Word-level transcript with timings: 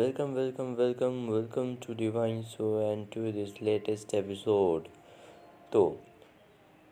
Welcome, 0.00 0.32
welcome, 0.34 0.70
welcome, 0.76 1.18
welcome 1.28 1.70
to 1.82 1.94
Divine 1.94 2.42
Show 2.52 2.70
and 2.90 3.02
to 3.12 3.20
this 3.38 3.52
latest 3.62 4.08
episode. 4.14 4.80
তো 5.70 5.96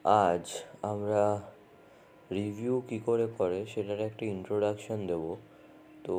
আজ 0.05 0.63
আমরা 0.83 1.43
review 2.33 2.83
কী 2.89 2.99
করে 2.99 3.29
করে 3.39 3.67
সেটার 3.67 4.01
একটা 4.01 4.27
ইন্ট্রোডাকশান 4.27 5.07
দেব। 5.07 5.37
তো 6.05 6.15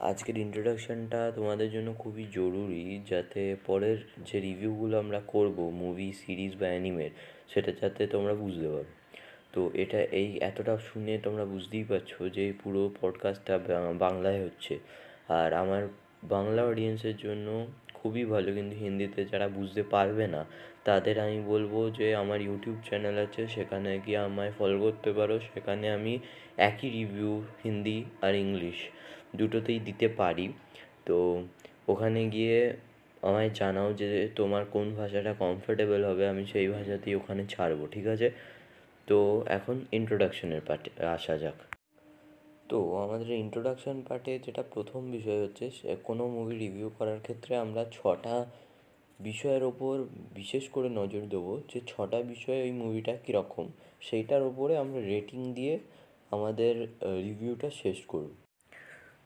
আজকের 0.00 0.38
ইন্ট্রোডাকশানটা 0.38 1.32
তোমাদের 1.34 1.70
জন্য 1.70 1.94
খুবই 1.98 2.26
জরুরি 2.32 3.00
যাতে 3.10 3.56
পরের 3.66 3.98
যে 4.18 4.40
রিভিউগুলো 4.40 4.98
আমরা 4.98 5.20
করব 5.26 5.70
মুভি 5.70 6.12
সিরিজ 6.12 6.52
বা 6.60 6.66
অ্যানিমের 6.66 7.10
সেটা 7.48 7.72
যাতে 7.80 8.06
তোমরা 8.06 8.34
বুঝতে 8.34 8.68
পারো। 8.68 8.84
তো 9.52 9.70
এটা 9.74 10.00
এই 10.02 10.38
এতটা 10.40 10.78
শুনে 10.78 11.18
তোমরা 11.18 11.44
বুঝতেই 11.44 11.84
পারছ 11.84 12.22
যে 12.22 12.52
পুরো 12.64 12.90
পডকাস্টটা 13.00 13.58
বাংলায় 13.98 14.44
হচ্ছে। 14.44 14.78
আর 15.28 15.52
আমার 15.52 15.88
বাংলা 16.22 16.64
অডিয়েন্সের 16.64 17.16
জন্য 17.16 17.66
খুবই 17.94 18.24
ভালো। 18.24 18.54
কিন্তু 18.54 18.76
হিন্দিতে 18.76 19.24
যারা 19.24 19.48
বুঝতে 19.48 19.82
পারবে 19.82 20.26
না, 20.26 20.46
তাদের 20.84 21.20
আমি 21.20 21.40
বলব 21.40 21.90
যে, 21.90 22.14
আমার 22.14 22.40
ইউটিউব 22.40 22.76
চ্যানেল 22.84 23.18
আছে, 23.18 23.46
সেখানে 23.46 23.98
গিয়ে 24.06 24.18
আমায় 24.18 24.52
ফলো 24.58 24.78
করতে 24.78 25.12
পারো। 25.12 25.40
সেখানে 25.40 25.90
আমি 25.90 26.18
একই 26.58 26.90
রিভিউ 26.90 27.42
হিন্দি 27.64 28.04
আর 28.22 28.34
ইংলিশ 28.34 28.78
দুটোতেই 29.36 29.78
দিতে 29.78 30.08
পারি। 30.08 30.52
তো 31.06 31.44
ওখানে 31.88 32.28
গিয়ে 32.28 32.74
আমায় 33.22 33.50
জানাও 33.54 33.92
যে, 33.92 34.28
তোমার 34.36 34.64
কোন 34.64 34.94
ভাষাটা 34.94 35.34
কমফোর্টেবল 35.34 36.04
হবে, 36.04 36.28
আমি 36.28 36.46
সেই 36.46 36.68
ভাষাতেই 36.68 37.14
ওখানে 37.14 37.46
ছাড়বো, 37.48 37.86
ঠিক 37.86 38.06
আছে? 38.06 38.30
তো 39.06 39.44
এখন 39.46 39.84
ইন্ট্রোডাকশনের 39.92 40.60
পার্টে 40.60 40.90
আসা 41.06 41.38
যাক। 41.38 41.77
তো 42.68 42.96
আমাদের 42.96 43.30
ইন্ট্রোডাকশন 43.30 44.02
পার্টে 44.08 44.38
যেটা 44.38 44.62
প্রথম 44.62 45.10
বিষয় 45.10 45.40
হচ্ছে 45.42 45.96
কোনো 46.04 46.28
মুভি 46.28 46.54
রিভিউ 46.58 46.90
করার 46.98 47.20
ক্ষেত্রে 47.20 47.56
আমরা 47.56 47.84
ছটা 47.92 48.46
বিষয়ের 49.20 49.62
ওপর 49.62 49.94
বিশেষ 50.34 50.68
করে 50.68 50.88
নজর 50.88 51.20
দেবো 51.28 51.60
যে 51.74 51.80
ছটা 51.86 52.22
বিষয়ে 52.22 52.62
ওই 52.62 52.70
মুভিটা 52.70 53.16
কীরকম। 53.16 53.66
সেইটার 54.00 54.42
ওপরে 54.42 54.76
আমরা 54.76 55.00
রেটিং 55.00 55.54
দিয়ে 55.54 55.78
আমাদের 56.30 56.74
রিভিউটা 57.02 57.70
শেষ 57.70 57.98
করব। 58.08 58.30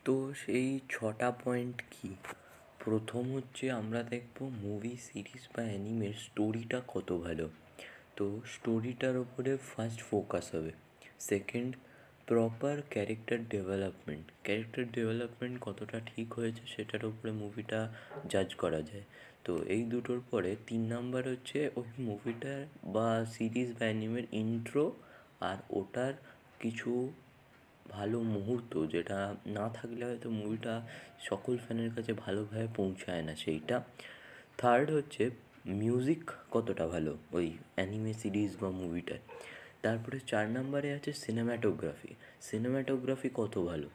তো 0.05 0.35
সেই 0.37 0.81
ছটা 0.91 1.33
পয়েন্ট 1.45 1.83
কী? 1.91 2.09
প্রথম 2.85 3.33
হচ্ছে 3.33 3.71
আমরা 3.71 4.03
দেখব 4.03 4.37
মুভি 4.63 4.97
সিরিজ 5.01 5.49
বা 5.57 5.63
অ্যানিমের 5.63 6.15
স্টোরিটা 6.19 6.83
কত 6.89 7.09
ভালো। 7.19 7.49
তো 8.17 8.41
স্টোরিটার 8.47 9.17
ওপরে 9.17 9.57
ফার্স্ট 9.57 10.01
ফোকাস 10.03 10.55
হবে। 10.55 10.73
Second 11.21 11.77
proper 12.27 12.77
character 12.91 13.39
development 13.49 14.27
character 14.43 14.85
development 14.93 15.57
কতটা 15.61 16.01
ঠিক 16.07 16.35
হয়েছে 16.35 16.63
সেটার 16.67 17.05
উপরে 17.05 17.33
মুভিটা 17.33 17.81
জাজ 18.29 18.55
করা 18.55 18.83
যায়। 18.83 19.03
তো 19.45 19.53
এই 19.67 19.83
দুটোর 19.83 20.21
পরে 20.31 20.57
তিন 20.67 20.83
নাম্বার 20.87 21.29
হচ্ছে 21.29 21.71
ওই 21.77 21.89
মুভিটার 21.99 22.67
বা 22.85 23.27
সিরিজ 23.33 23.69
বা 23.73 23.79
অ্যানিমের 23.79 24.27
ইন্ট্রো 24.33 24.93
আর 25.41 25.57
ওটার 25.71 26.13
কিছু 26.61 27.13
ভালো 27.91 28.23
মুহূর্ত 28.23 28.87
যেটা 28.87 29.35
না 29.47 29.69
থাকলে 29.69 30.05
হয়তো 30.05 30.31
মুভিটা 30.31 30.75
সকল 31.21 31.59
ফ্যানের 31.59 31.91
কাছে 31.95 32.13
ভালোভাবে 32.13 32.69
পৌঁছায় 32.77 33.23
না 33.23 33.35
সেইটা। 33.37 33.77
থার্ড 34.59 34.91
হচ্ছে 34.91 35.31
মিউজিক 35.67 36.31
কতটা 36.51 36.87
ভালো 36.87 37.17
ওই 37.33 37.47
অ্যানিমে 37.75 38.13
সিরিজ 38.15 38.51
বা 38.61 38.71
মুভিটায় 38.71 39.21
তারপরে 39.83 40.19
চার 40.27 40.47
নাম্বারে 40.51 40.89
আছে 40.93 41.11
সিনেম্যাটোগ্রাফি 41.13 42.11
সিনেম্যাটোগ্রাফি 42.41 43.29
কত 43.35 43.55
ভালো? 43.65 43.89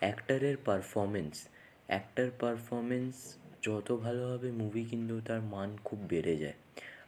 অ্যাক্টারের 0.00 0.56
পারফরমেন্স 0.64 1.34
অ্যাক্টার 1.88 2.28
পারফরমেন্স 2.40 3.14
যত 3.62 3.88
ভালো 3.96 4.22
হবে 4.28 4.48
মুভি 4.52 4.82
কিন্তু 4.84 5.14
তার 5.20 5.40
মান 5.44 5.70
খুব 5.84 5.98
বেড়ে 6.08 6.34
যায়। 6.36 6.56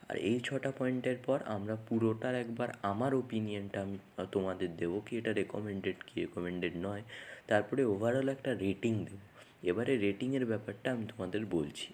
আর 0.08 0.16
এই 0.16 0.38
ছটা 0.40 0.70
পয়েন্টের 0.70 1.18
পর 1.26 1.38
আমরা 1.46 1.74
পুরোটার 1.88 2.34
একবার 2.34 2.68
আমার 2.82 3.14
ওপিনিয়নটা 3.14 3.78
আমি 3.82 3.98
তোমাদের 4.32 4.70
দেবো 4.76 5.00
কি 5.00 5.12
এটা 5.18 5.32
রেকমেন্ডেড 5.32 5.98
কি 6.06 6.14
রেকমেন্ডেড 6.20 6.74
নয়। 6.76 7.02
তারপরে 7.46 7.82
ওভারঅল 7.84 8.28
একটা 8.28 8.50
রেটিং 8.54 8.92
দেবো। 9.04 9.24
এবারে 9.62 9.92
রেটিংয়ের 9.96 10.46
ব্যাপারটা 10.46 10.88
আমি 10.90 11.04
তোমাদের 11.06 11.46
বলছি। 11.46 11.88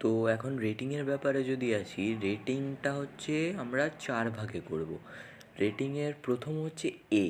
তো 0.00 0.28
এখন 0.28 0.52
রেটিংয়ের 0.58 1.04
ব্যাপারে 1.04 1.40
যদি 1.44 1.68
আসি 1.74 2.04
রেটিংটা 2.22 2.90
হচ্ছে 2.92 3.34
আমরা 3.58 3.84
চার 3.98 4.30
ভাগে 4.30 4.60
করব। 4.60 4.90
রেটিংয়ের 5.60 6.14
প্রথম 6.22 6.54
হচ্ছে 6.62 6.88
এ 7.10 7.26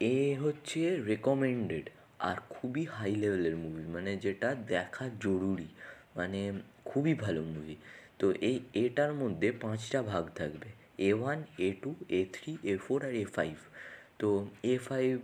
এ 0.00 0.36
হচ্ছে 0.40 0.80
রেকমেন্ডেড 1.06 1.86
আর 2.18 2.36
খুবই 2.50 2.84
হাই 2.84 3.12
লেভেলের 3.14 3.56
মুভি 3.56 3.84
মানে 3.86 4.12
যেটা 4.16 4.48
দেখা 4.54 5.04
জরুরি 5.20 5.68
মানে 6.16 6.40
খুবই 6.84 7.14
ভালো 7.14 7.40
মুভি 7.42 7.76
তো 8.18 8.26
এই 8.40 8.56
এটার 8.74 9.12
মধ্যে 9.14 9.52
পাঁচটা 9.52 10.02
ভাগ 10.02 10.24
থাকবে 10.34 10.68
A 10.98 11.10
one 11.14 11.38
A 11.58 11.70
two 11.82 11.90
A 12.08 12.20
three 12.32 12.52
A 12.64 12.74
four 12.76 12.98
R 13.04 13.14
A 13.14 13.24
five 13.24 13.56
তো 14.18 14.28
এ 14.64 14.74
ফাইভ 14.78 15.14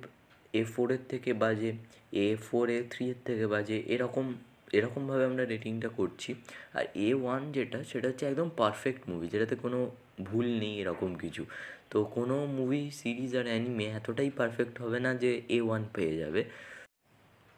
এ 0.54 0.62
ফোরের 0.64 1.02
থেকে 1.08 1.30
বাজে 1.34 1.72
এ 2.16 2.36
ফোর 2.36 2.66
এ 2.70 2.78
থ্রি 2.90 3.04
এর 3.08 3.18
থেকে 3.24 3.46
বাজে, 3.46 3.76
এরকম, 3.86 4.26
এরকমভাবে 4.72 5.24
আমরা 5.24 5.44
রেটিংটা 5.44 5.88
করছি। 5.88 6.34
আর 6.74 6.84
এ 6.94 7.14
ওয়ান 7.14 7.42
যেটা, 7.52 7.78
সেটা 7.84 8.06
হচ্ছে 8.08 8.24
একদম 8.26 8.48
পারফেক্ট 8.56 9.02
মুভি 9.08 9.26
যেটাতে 9.28 9.56
কোনো 9.56 9.78
ভুল 10.18 10.46
নেই 10.58 10.74
এরকম 10.80 11.10
কিছু। 11.14 11.42
তো 11.90 11.98
কোনো 12.14 12.36
মুভি 12.58 12.82
সিরিজ 12.90 13.32
আর 13.36 13.46
অ্যানিমে 13.46 13.86
এতটাই 13.98 14.30
পারফেক্ট 14.30 14.74
হবে 14.80 14.98
না 15.00 15.10
যে 15.14 15.30
এ 15.48 15.58
ওয়ান 15.62 15.82
পেয়ে 15.94 16.14
যাবে। 16.16 16.42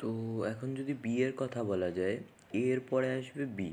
তো 0.00 0.08
এখন 0.52 0.68
যদি 0.74 0.92
বি 1.04 1.14
এর 1.22 1.32
কথা 1.36 1.60
বলা 1.64 1.90
যায় 1.90 2.16
এ 2.54 2.62
এর 2.72 2.80
পরে 2.90 3.08
আসবে 3.18 3.44
বি 3.58 3.70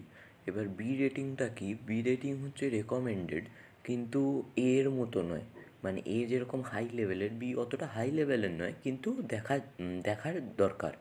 এবার 0.47 0.65
বি 0.79 0.89
রেটিংটা 0.97 1.47
কি? 1.47 1.67
বি 1.87 1.97
রেটিং 2.01 2.33
হচ্ছে 2.43 2.65
রেকমেন্ডেড 2.69 3.43
কিন্তু 3.83 4.21
এ 4.57 4.69
এর 4.79 4.87
মতো 4.89 5.19
নয়। 5.23 5.45
মানে 5.83 5.99
এ 6.05 6.19
যেরকম 6.25 6.59
হাই 6.61 6.85
লেভেলের 6.93 7.31
বি 7.41 7.49
অতটা 7.55 7.87
হাই 7.87 8.09
লেভেলের 8.11 8.51
নয়, 8.51 8.73
কিন্তু 8.83 9.09
দেখা 9.29 9.55
দেখার 10.03 10.35
দরকার। 10.57 10.93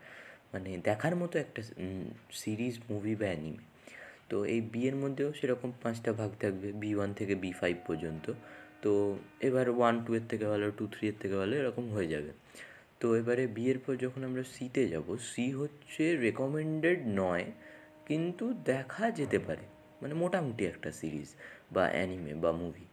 মানে 0.52 0.70
দেখার 0.78 1.14
মতো 1.16 1.34
একটা 1.38 1.60
সিরিজ 2.32 2.74
মুভি 2.90 3.14
বা 3.16 3.26
অ্যানিমে 3.26 3.64
তো 4.30 4.36
এই 4.54 4.60
বি 4.72 4.82
এর 4.88 4.96
মধ্যেও 5.02 5.28
সেরকম 5.38 5.70
পাঁচটা 5.82 6.10
ভাগ 6.20 6.30
থাকবে 6.42 6.68
বি 6.82 6.90
ওয়ান 6.96 7.10
থেকে 7.18 7.34
বি 7.42 7.50
ফাইভ 7.60 7.76
পর্যন্ত। 7.88 8.26
তো 8.82 8.92
এবার 9.48 9.66
ওয়ান 9.78 9.94
টু 10.04 10.10
এর 10.18 10.24
থেকে 10.30 10.44
ভালো 10.52 10.66
টু 10.78 10.84
থ্রি 10.94 11.04
এর 11.10 11.16
থেকে 11.22 11.34
ভালো 11.42 11.54
এরকম 11.60 11.84
হয়ে 11.94 12.08
যাবে। 12.14 12.30
তো 13.00 13.06
এবারে 13.20 13.44
বি 13.56 13.64
এর 13.72 13.78
পর 13.84 13.94
যখন 14.04 14.20
আমরা 14.28 14.42
সিতে 14.54 14.82
যাব 14.92 15.06
সি 15.30 15.44
হচ্ছে 15.60 16.04
রেকমেন্ডেড 16.26 17.00
নয়, 17.20 17.46
কিন্তু 18.08 18.44
দেখা 18.70 19.04
যেতে 19.18 19.38
পারে। 19.46 19.64
মানে 20.00 20.14
মোটামুটি 20.22 20.62
একটা 20.72 20.90
সিরিজ 21.00 21.28
বা 21.74 21.84
অ্যানিমে 21.94 22.34
বা 22.44 22.50
মুভি 22.60 22.86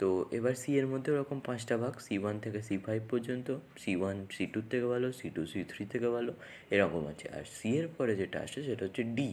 তো 0.00 0.08
এবার 0.38 0.54
সি 0.62 0.70
এর 0.80 0.86
মধ্যে 0.92 1.10
ওরকম 1.14 1.38
পাঁচটা 1.48 1.74
ভাগ 1.82 1.94
সি 2.06 2.14
ওয়ান 2.22 2.36
থেকে 2.44 2.60
সি 2.68 2.74
ফাইভ 2.86 3.00
পর্যন্ত 3.12 3.48
সি 3.82 3.92
ওয়ান 4.00 4.16
সি 4.36 4.44
টুর 4.52 4.64
থেকে 4.72 4.86
ভালো 4.94 5.08
সি 5.18 5.26
টু 5.36 5.42
সি 5.52 5.60
থ্রি 5.70 5.82
থেকে 5.92 6.08
ভালো, 6.16 6.32
এরকম 6.74 7.02
আছে। 7.12 7.26
আর 7.36 7.44
সি 7.56 7.70
এর 7.80 7.86
পরে 7.96 8.12
যেটা 8.20 8.38
আসে 8.46 8.58
সেটা 8.68 8.82
হচ্ছে 8.86 9.02
ডি 9.16 9.28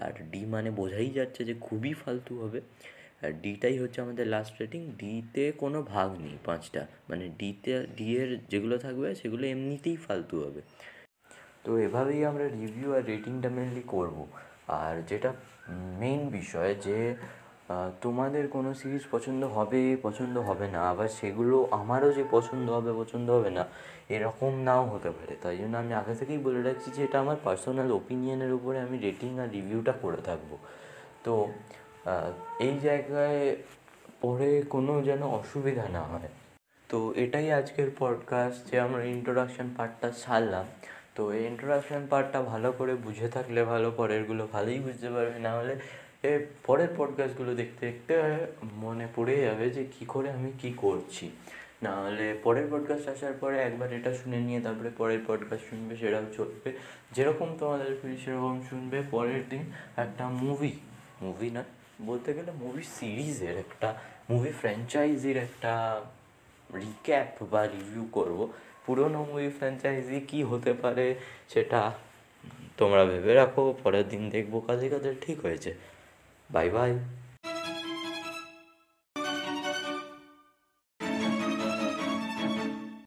আর 0.00 0.12
ডি 0.30 0.46
মানে 0.46 0.70
বোঝাই 0.70 1.10
যাচ্ছে 1.10 1.44
যে 1.44 1.54
খুবই 1.60 1.92
ফালতু 1.92 2.40
হবে। 2.40 2.60
আর 3.22 3.32
ডিটাই 3.32 3.78
হচ্ছে 3.78 4.00
আমাদের 4.00 4.26
লাস্ট 4.26 4.54
রেটিং 4.60 4.92
ডিতে 4.98 5.52
কোনো 5.52 5.82
ভাগ 5.82 6.18
নেই 6.18 6.38
পাঁচটা। 6.44 6.86
মানে 7.08 7.28
ডিতে 7.38 7.86
ডি 7.96 8.16
এর 8.16 8.38
যেগুলো 8.48 8.78
থাকবে, 8.78 9.14
সেগুলো 9.14 9.46
এমনিতেই 9.46 9.96
ফালতু 9.96 10.44
হবে। 10.44 10.62
তো 11.64 11.78
এভাবেই 11.78 12.24
আমরা 12.24 12.48
রিভিউ 12.48 12.94
আর 12.94 13.04
রেটিংটা 13.04 13.48
মেনলি 13.48 13.82
করব। 13.86 14.26
আর 14.68 15.02
যেটা 15.08 15.34
মেইন 15.72 16.28
বিষয় 16.28 16.74
যে 16.74 17.14
তোমাদের 18.04 18.44
কোনো 18.54 18.70
সিরিজ 18.80 19.04
পছন্দ 19.10 19.42
হবে 19.56 19.82
পছন্দ 20.06 20.36
হবে 20.48 20.66
না, 20.74 20.80
আবার 20.92 21.08
সেগুলো 21.18 21.56
আমারও 21.80 22.10
যে 22.18 22.24
পছন্দ 22.30 22.66
হবে 22.76 22.92
পছন্দ 23.00 23.26
হবে 23.36 23.50
না, 23.58 23.64
এরকম 24.14 24.52
নাও 24.68 24.82
হতে 24.92 25.10
পারে। 25.16 25.34
তাই 25.42 25.56
জন্য 25.60 25.74
আমি 25.82 25.92
আগে 26.00 26.14
থেকেই 26.20 26.40
বলে 26.46 26.60
রাখছি 26.68 26.88
যে 26.96 27.00
এটা 27.06 27.18
আমার 27.24 27.38
পার্সোনাল 27.46 27.88
ওপিনিয়নের 28.00 28.52
উপরে 28.58 28.78
আমি 28.86 28.96
রেটিং 29.06 29.30
আর 29.42 29.48
রিভিউটা 29.56 29.92
করে 30.02 30.20
থাকব। 30.28 30.50
তো 31.24 31.34
এই 32.66 32.74
জায়গায় 32.86 33.42
পরে 34.22 34.50
কোনো 34.74 34.92
যেন 35.08 35.22
অসুবিধা 35.40 35.84
না 35.96 36.02
হয়। 36.12 36.30
তো 36.90 36.98
এটাই 37.22 37.46
আজকের 37.60 37.88
পডকাস্ট 38.02 38.60
যে 38.70 38.76
আমরা 38.86 39.02
ইন্ট্রোডাকশান 39.16 39.68
পার্টটা 39.76 40.08
ছাড়লাম। 40.22 40.66
তো 41.16 41.22
এই 41.36 41.42
ইন্ট্রোডাকশান 41.50 42.02
পার্টটা 42.10 42.40
ভালো 42.52 42.68
করে 42.78 42.94
বুঝে 43.06 43.28
থাকলে 43.36 43.60
ভালো, 43.72 43.88
পরেরগুলো 44.00 44.42
ভালোই 44.54 44.80
বুঝতে 44.86 45.08
পারবে। 45.14 45.36
না 45.46 45.52
হলে 45.58 45.74
এ 46.24 46.38
পরের 46.66 46.88
পডকাস্টগুলো 46.96 47.54
দেখতে 47.54 47.86
দেখতে 47.86 48.14
মনে 48.72 49.08
পড়ে 49.16 49.40
যাবে 49.40 49.70
যে 49.70 49.84
কী 49.84 50.04
করে 50.08 50.30
আমি 50.30 50.52
কী 50.58 50.74
করছি। 50.76 51.30
নাহলে 51.82 52.38
পরের 52.42 52.66
পডকাস্ট 52.70 53.08
আসার 53.08 53.32
পরে 53.32 53.58
একবার 53.58 53.92
এটা 53.92 54.14
শুনে 54.14 54.40
নিয়ে 54.40 54.60
তারপরে 54.60 54.90
পরের 54.98 55.18
পডকাস্ট 55.26 55.64
শুনবে, 55.70 55.96
সেটাও 55.96 56.22
চলবে। 56.36 56.72
যেরকম 57.12 57.56
তোমাদের 57.58 57.96
ফিরি 58.02 58.16
সেরকম 58.16 58.62
শুনবে 58.70 59.02
পরের 59.10 59.48
দিন 59.48 59.62
একটা 59.96 60.28
মুভি 60.28 60.72
মুভি 61.22 61.50
না, 61.50 61.64
বলতে 62.02 62.34
গেলে 62.34 62.52
মুভি 62.52 62.82
সিরিজের 62.82 63.58
একটা 63.58 63.94
মুভি 64.30 64.50
ফ্র্যাঞ্চাইজির 64.50 65.36
একটা 65.36 66.00
রিক্যাপ 66.74 67.42
বা 67.42 67.66
রিভিউ 67.66 68.08
করব। 68.12 68.48
পুরোনো 68.86 69.24
মুভি 69.24 69.48
ফ্র্যাঞ্চাইজি 69.48 70.20
কী 70.20 70.42
হতে 70.42 70.72
পারে 70.72 71.14
সেটা 71.48 71.92
তোমরা 72.76 73.04
ভেবে 73.04 73.34
রাখো, 73.34 73.74
পরের 73.84 74.08
দিন 74.08 74.30
দেখব, 74.30 74.62
কাজে 74.66 74.88
কাজে 74.88 75.14
ঠিক 75.20 75.40
হয়েছে। 75.42 75.74
Bye 76.50 76.70
bye. 76.70 76.98